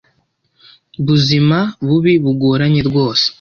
buzima 1.05 1.59
bubi 1.87 2.13
bugoranye 2.23 2.81
rwose 2.89 3.25